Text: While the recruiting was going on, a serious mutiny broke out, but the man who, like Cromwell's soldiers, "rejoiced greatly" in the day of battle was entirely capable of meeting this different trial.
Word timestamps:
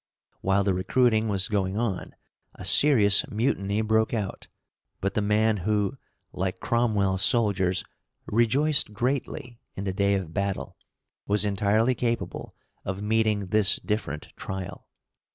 While 0.41 0.63
the 0.63 0.73
recruiting 0.73 1.27
was 1.27 1.47
going 1.47 1.77
on, 1.77 2.15
a 2.55 2.65
serious 2.65 3.23
mutiny 3.29 3.81
broke 3.83 4.15
out, 4.15 4.47
but 4.99 5.13
the 5.13 5.21
man 5.21 5.57
who, 5.57 5.95
like 6.33 6.59
Cromwell's 6.59 7.21
soldiers, 7.21 7.83
"rejoiced 8.25 8.93
greatly" 8.93 9.59
in 9.75 9.83
the 9.83 9.93
day 9.93 10.15
of 10.15 10.33
battle 10.33 10.75
was 11.27 11.45
entirely 11.45 11.93
capable 11.93 12.55
of 12.83 13.03
meeting 13.03 13.45
this 13.51 13.75
different 13.75 14.29
trial. 14.35 14.87